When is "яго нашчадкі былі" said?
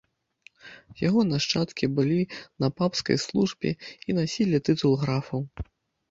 1.07-2.17